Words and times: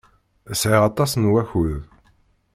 Sɛiɣ 0.61 0.83
aṭas 0.89 1.11
n 1.15 1.29
wakud. 1.31 1.81